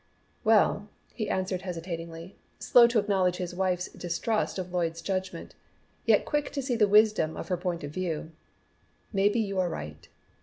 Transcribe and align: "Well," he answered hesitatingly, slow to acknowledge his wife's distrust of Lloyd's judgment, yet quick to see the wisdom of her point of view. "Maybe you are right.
"Well," 0.43 0.89
he 1.13 1.29
answered 1.29 1.61
hesitatingly, 1.61 2.35
slow 2.57 2.87
to 2.87 2.97
acknowledge 2.97 3.35
his 3.35 3.53
wife's 3.53 3.87
distrust 3.89 4.57
of 4.57 4.73
Lloyd's 4.73 4.99
judgment, 4.99 5.53
yet 6.07 6.25
quick 6.25 6.49
to 6.53 6.61
see 6.63 6.75
the 6.75 6.87
wisdom 6.87 7.37
of 7.37 7.49
her 7.49 7.57
point 7.57 7.83
of 7.83 7.91
view. 7.91 8.31
"Maybe 9.13 9.39
you 9.39 9.59
are 9.59 9.69
right. 9.69 10.07